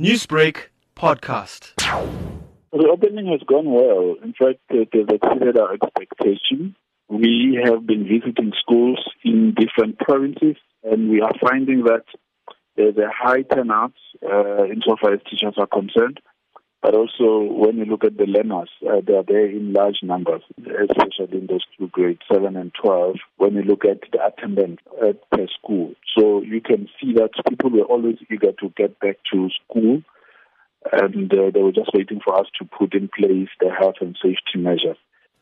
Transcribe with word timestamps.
Newsbreak 0.00 0.70
podcast. 0.96 1.76
The 2.72 2.88
opening 2.90 3.28
has 3.28 3.40
gone 3.46 3.70
well. 3.70 4.16
In 4.24 4.34
fact, 4.36 4.58
it 4.70 4.88
has 4.92 5.06
exceeded 5.08 5.56
our 5.56 5.72
expectation. 5.72 6.74
We 7.08 7.56
have 7.64 7.86
been 7.86 8.02
visiting 8.02 8.52
schools 8.60 8.98
in 9.22 9.54
different 9.54 10.00
provinces, 10.00 10.56
and 10.82 11.10
we 11.10 11.20
are 11.20 11.30
finding 11.40 11.84
that 11.84 12.02
there's 12.74 12.96
a 12.96 13.08
high 13.08 13.42
turnout 13.42 13.92
uh, 14.20 14.64
insofar 14.64 15.12
as 15.12 15.20
teachers 15.30 15.54
are 15.58 15.68
concerned. 15.68 16.18
But 16.82 16.96
also, 16.96 17.40
when 17.54 17.76
you 17.78 17.84
look 17.84 18.04
at 18.04 18.16
the 18.16 18.26
learners, 18.26 18.70
uh, 18.82 19.00
they 19.06 19.14
are 19.14 19.22
there 19.22 19.46
in 19.46 19.72
large 19.72 20.00
numbers, 20.02 20.42
especially 20.58 21.38
in 21.38 21.46
those 21.46 21.64
two 21.78 21.86
grades, 21.86 22.20
7 22.30 22.56
and 22.56 22.72
12, 22.82 23.14
when 23.36 23.54
you 23.54 23.62
look 23.62 23.84
at 23.84 24.00
the 24.12 24.18
attendance 24.26 24.80
at 25.00 25.30
per 25.30 25.46
school. 25.56 25.94
So 26.16 26.42
you 26.42 26.60
can 26.60 26.88
see 27.00 27.12
that 27.14 27.30
people 27.48 27.70
were 27.70 27.84
always 27.84 28.18
eager 28.30 28.52
to 28.52 28.72
get 28.76 28.98
back 29.00 29.16
to 29.32 29.48
school, 29.64 30.02
and 30.92 31.32
uh, 31.32 31.50
they 31.52 31.62
were 31.62 31.72
just 31.72 31.90
waiting 31.94 32.20
for 32.24 32.38
us 32.38 32.46
to 32.58 32.64
put 32.64 32.94
in 32.94 33.08
place 33.08 33.48
the 33.60 33.70
health 33.70 33.96
and 34.00 34.16
safety 34.22 34.58
measures. 34.58 34.96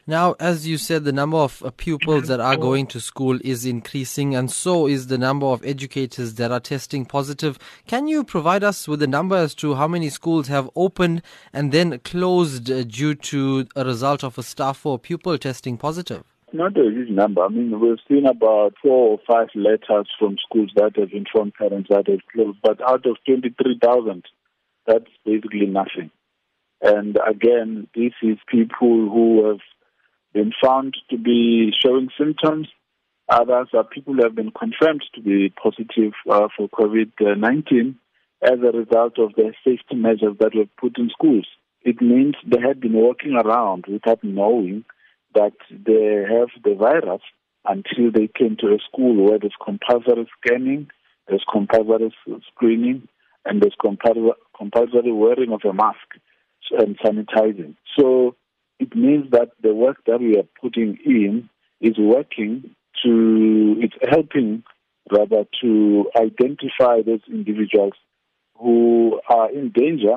Now, 0.04 0.34
as 0.40 0.66
you 0.66 0.78
said, 0.78 1.04
the 1.04 1.12
number 1.12 1.36
of 1.36 1.62
uh, 1.62 1.70
pupils 1.70 2.26
that 2.26 2.40
are 2.40 2.56
going 2.56 2.88
to 2.88 3.00
school 3.00 3.38
is 3.44 3.64
increasing, 3.64 4.34
and 4.34 4.50
so 4.50 4.88
is 4.88 5.06
the 5.06 5.18
number 5.18 5.46
of 5.46 5.64
educators 5.64 6.34
that 6.34 6.50
are 6.50 6.58
testing 6.58 7.06
positive. 7.06 7.56
Can 7.86 8.08
you 8.08 8.24
provide 8.24 8.64
us 8.64 8.88
with 8.88 9.00
a 9.02 9.06
number 9.06 9.36
as 9.36 9.54
to 9.56 9.74
how 9.76 9.86
many 9.86 10.08
schools 10.08 10.48
have 10.48 10.68
opened 10.74 11.22
and 11.52 11.70
then 11.70 12.00
closed 12.00 12.68
uh, 12.68 12.82
due 12.82 13.14
to 13.14 13.68
a 13.76 13.84
result 13.84 14.24
of 14.24 14.38
a 14.38 14.42
staff 14.42 14.84
or 14.84 14.98
pupil 14.98 15.38
testing 15.38 15.78
positive? 15.78 16.31
Not 16.54 16.76
a 16.76 16.82
huge 16.82 17.08
number. 17.08 17.42
I 17.42 17.48
mean, 17.48 17.80
we've 17.80 17.98
seen 18.08 18.26
about 18.26 18.74
four 18.82 19.12
or 19.12 19.18
five 19.26 19.48
letters 19.54 20.08
from 20.18 20.36
schools 20.38 20.70
that 20.76 20.96
have 20.96 21.12
informed 21.12 21.54
parents 21.54 21.88
that 21.88 22.04
they've 22.06 22.20
closed, 22.30 22.58
but 22.62 22.80
out 22.82 23.06
of 23.06 23.16
23,000, 23.26 24.24
that's 24.86 25.06
basically 25.24 25.66
nothing. 25.66 26.10
And 26.82 27.16
again, 27.26 27.88
this 27.94 28.12
is 28.22 28.36
people 28.48 29.08
who 29.08 29.48
have 29.48 29.60
been 30.34 30.52
found 30.62 30.94
to 31.10 31.16
be 31.16 31.72
showing 31.82 32.10
symptoms. 32.18 32.68
Others 33.30 33.68
are 33.72 33.84
people 33.84 34.14
who 34.14 34.22
have 34.24 34.34
been 34.34 34.50
confirmed 34.50 35.04
to 35.14 35.22
be 35.22 35.48
positive 35.50 36.12
uh, 36.28 36.48
for 36.54 36.68
COVID-19 36.68 37.94
as 38.42 38.58
a 38.58 38.76
result 38.76 39.18
of 39.18 39.32
the 39.36 39.54
safety 39.64 39.94
measures 39.94 40.36
that 40.40 40.54
were 40.54 40.66
put 40.78 40.98
in 40.98 41.08
schools. 41.08 41.46
It 41.82 42.02
means 42.02 42.34
they 42.44 42.60
had 42.60 42.80
been 42.80 42.92
walking 42.92 43.34
around 43.34 43.86
without 43.88 44.22
knowing 44.22 44.84
that 45.34 45.54
they 45.70 46.24
have 46.28 46.48
the 46.64 46.74
virus 46.74 47.22
until 47.64 48.10
they 48.12 48.28
came 48.28 48.56
to 48.60 48.68
a 48.68 48.78
school 48.88 49.24
where 49.24 49.38
there's 49.38 49.54
compulsory 49.64 50.28
scanning, 50.38 50.88
there's 51.28 51.44
compulsory 51.50 52.14
screening, 52.52 53.08
and 53.44 53.62
there's 53.62 53.76
compulsory 53.78 55.12
wearing 55.12 55.52
of 55.52 55.60
a 55.64 55.72
mask 55.72 55.96
and 56.70 56.98
sanitizing. 56.98 57.76
So 57.98 58.36
it 58.78 58.94
means 58.96 59.30
that 59.30 59.50
the 59.62 59.74
work 59.74 59.98
that 60.06 60.20
we 60.20 60.36
are 60.36 60.48
putting 60.60 60.98
in 61.04 61.48
is 61.80 61.94
working 61.98 62.74
to, 63.04 63.76
it's 63.80 63.94
helping 64.08 64.62
rather 65.10 65.44
to 65.60 66.10
identify 66.16 67.02
those 67.02 67.20
individuals 67.28 67.94
who 68.58 69.20
are 69.28 69.50
in 69.50 69.70
danger 69.70 70.16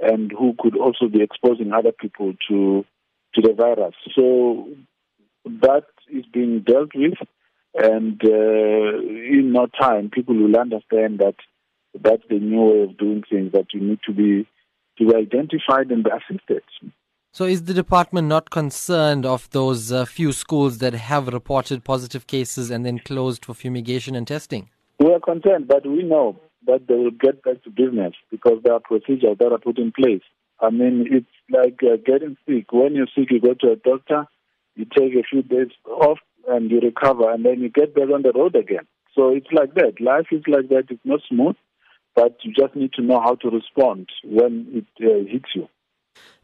and 0.00 0.30
who 0.30 0.54
could 0.58 0.76
also 0.76 1.08
be 1.08 1.22
exposing 1.22 1.72
other 1.72 1.92
people 1.92 2.34
to 2.48 2.84
to 3.34 3.42
the 3.42 3.52
virus. 3.52 3.94
So 4.14 4.68
that 5.44 5.84
is 6.10 6.24
being 6.32 6.60
dealt 6.60 6.90
with, 6.94 7.18
and 7.74 8.20
uh, 8.24 8.98
in 8.98 9.52
no 9.52 9.66
time, 9.66 10.10
people 10.10 10.34
will 10.34 10.56
understand 10.56 11.18
that 11.20 11.36
that's 12.00 12.22
the 12.28 12.38
new 12.38 12.62
way 12.62 12.82
of 12.82 12.98
doing 12.98 13.24
things. 13.28 13.52
That 13.52 13.66
you 13.72 13.80
need 13.80 14.00
to 14.06 14.12
be 14.12 14.46
to 14.98 15.06
be 15.06 15.14
identified 15.14 15.90
and 15.90 16.06
assisted. 16.06 16.62
So, 17.32 17.44
is 17.44 17.64
the 17.64 17.74
department 17.74 18.26
not 18.26 18.50
concerned 18.50 19.26
of 19.26 19.48
those 19.50 19.92
uh, 19.92 20.04
few 20.06 20.32
schools 20.32 20.78
that 20.78 20.94
have 20.94 21.28
reported 21.28 21.84
positive 21.84 22.26
cases 22.26 22.70
and 22.70 22.84
then 22.84 22.98
closed 22.98 23.44
for 23.44 23.54
fumigation 23.54 24.14
and 24.16 24.26
testing? 24.26 24.70
We 24.98 25.12
are 25.12 25.20
concerned, 25.20 25.68
but 25.68 25.86
we 25.86 26.02
know 26.02 26.40
that 26.66 26.88
they 26.88 26.94
will 26.94 27.12
get 27.12 27.42
back 27.42 27.62
to 27.64 27.70
business 27.70 28.14
because 28.30 28.60
there 28.64 28.72
are 28.72 28.80
procedures 28.80 29.36
that 29.38 29.52
are 29.52 29.58
put 29.58 29.78
in 29.78 29.92
place. 29.92 30.22
I 30.60 30.70
mean, 30.70 31.06
it's 31.10 31.26
like 31.50 31.80
uh, 31.82 31.96
getting 32.04 32.36
sick. 32.46 32.72
When 32.72 32.94
you're 32.94 33.06
sick, 33.14 33.30
you 33.30 33.40
go 33.40 33.54
to 33.54 33.72
a 33.72 33.76
doctor, 33.76 34.26
you 34.74 34.84
take 34.84 35.14
a 35.14 35.22
few 35.22 35.42
days 35.42 35.68
off, 35.86 36.18
and 36.48 36.70
you 36.70 36.80
recover, 36.80 37.30
and 37.30 37.44
then 37.44 37.60
you 37.60 37.68
get 37.68 37.94
back 37.94 38.08
on 38.12 38.22
the 38.22 38.32
road 38.32 38.56
again. 38.56 38.86
So 39.14 39.30
it's 39.30 39.52
like 39.52 39.74
that. 39.74 40.00
Life 40.00 40.26
is 40.30 40.42
like 40.46 40.68
that. 40.68 40.84
It's 40.90 41.00
not 41.04 41.20
smooth, 41.28 41.56
but 42.14 42.36
you 42.42 42.52
just 42.52 42.74
need 42.74 42.92
to 42.94 43.02
know 43.02 43.20
how 43.20 43.34
to 43.36 43.50
respond 43.50 44.08
when 44.24 44.66
it 44.72 44.86
uh, 45.04 45.30
hits 45.30 45.50
you. 45.54 45.68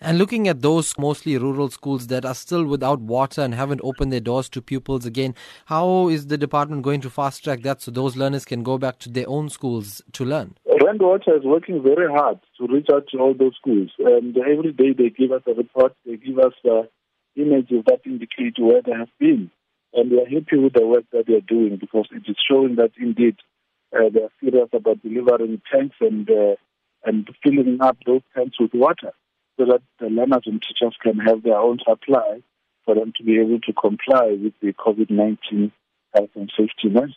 And 0.01 0.19
looking 0.19 0.49
at 0.49 0.61
those 0.61 0.97
mostly 0.99 1.39
rural 1.39 1.71
schools 1.71 2.09
that 2.09 2.25
are 2.25 2.35
still 2.35 2.65
without 2.65 3.01
water 3.01 3.41
and 3.41 3.55
haven't 3.55 3.81
opened 3.83 4.13
their 4.13 4.21
doors 4.21 4.49
to 4.51 4.63
pupils 4.63 5.07
again, 5.07 5.35
how 5.67 6.09
is 6.09 6.27
the 6.27 6.37
department 6.37 6.83
going 6.83 7.01
to 7.03 7.11
fast 7.11 7.43
track 7.43 7.63
that 7.63 7.81
so 7.81 7.91
those 7.91 8.17
learners 8.17 8.45
can 8.45 8.63
go 8.63 8.77
back 8.77 8.99
to 9.01 9.09
their 9.09 9.29
own 9.29 9.49
schools 9.49 10.03
to 10.13 10.25
learn? 10.25 10.57
Rand 10.85 11.01
Water 11.01 11.35
is 11.37 11.45
working 11.45 11.83
very 11.83 12.13
hard 12.13 12.41
to 12.59 12.67
reach 12.67 12.89
out 12.93 13.09
to 13.09 13.19
all 13.19 13.33
those 13.33 13.55
schools. 13.57 13.91
And 13.99 14.37
every 14.37 14.73
day 14.73 14.93
they 14.93 15.09
give 15.09 15.33
us 15.33 15.41
a 15.47 15.55
report, 15.55 15.95
they 16.05 16.17
give 16.17 16.39
us 16.39 16.53
uh, 16.69 16.83
images 17.37 17.85
that 17.87 18.01
indicate 18.05 18.59
where 18.59 18.83
they 18.83 18.93
have 18.93 19.09
been. 19.19 19.51
And 19.95 20.11
we 20.11 20.21
are 20.21 20.27
happy 20.27 20.59
with 20.59 20.75
the 20.75 20.87
work 20.87 21.05
that 21.13 21.27
they 21.27 21.37
are 21.37 21.41
doing 21.41 21.77
because 21.77 22.09
it 22.11 22.29
is 22.29 22.37
showing 22.47 22.77
that 22.77 22.93
indeed 22.99 23.37
uh, 23.97 24.11
they 24.13 24.25
are 24.25 24.33
serious 24.43 24.69
about 24.75 25.03
delivering 25.03 25.63
tanks 25.73 25.97
and 26.01 26.29
uh, 26.29 26.57
and 27.07 27.29
filling 27.43 27.79
up 27.81 27.97
those 28.05 28.23
tanks 28.35 28.59
with 28.61 28.75
water 28.75 29.13
so 29.59 29.65
that 29.67 29.83
the 30.01 30.07
learners 30.07 30.43
and 30.47 30.63
teachers 30.63 30.97
can 31.03 31.19
have 31.19 31.43
their 31.43 31.59
own 31.59 31.79
supply 31.79 32.41
for 32.85 32.95
them 32.95 33.13
to 33.17 33.23
be 33.23 33.39
able 33.39 33.61
to 33.61 33.73
comply 33.73 34.37
with 34.43 34.53
the 34.61 34.73
COVID 34.75 35.09
19 35.09 35.73
health 36.15 36.31
and 36.35 36.53
safety 36.55 36.89
measures. 36.89 37.17